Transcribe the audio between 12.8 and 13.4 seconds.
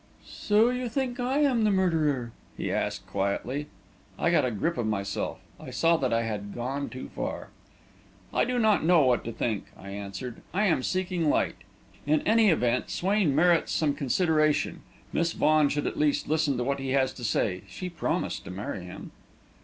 Swain